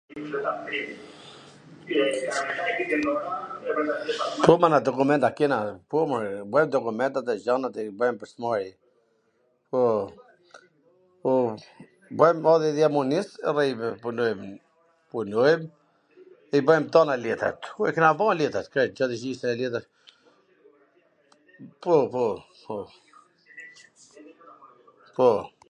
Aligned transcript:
Po, 4.45 4.51
mana, 4.61 4.79
dokumenta 4.87 5.29
kena, 5.37 5.57
po 5.89 5.97
more, 6.09 6.29
bajm 6.51 6.69
dokumentat 6.75 7.25
e 7.31 7.33
gjanat 7.43 7.75
i 7.81 7.83
bajm 7.99 8.15
pwr 8.21 8.29
s 8.31 8.35
mari, 8.45 8.69
po, 9.69 9.81
po, 11.21 11.33
marrim 12.17 12.45
adhja 12.53 12.71
dhjamonis, 12.79 13.27
edhe... 13.51 13.87
punojm, 14.05 14.39
punojm, 15.15 15.61
i 16.57 16.65
bwjm 16.71 16.83
tana 16.95 17.13
letrat, 17.25 17.61
i 17.89 17.93
kena 17.99 18.11
ba 18.23 18.33
letrat 18.41 18.67
krejt, 18.75 18.97
nw 18.99 19.07
greqishten 19.11 19.51
e 19.53 19.57
vjetwr[???], 19.61 19.83
po, 21.85 21.95
po, 22.11 22.25
po. 25.19 25.29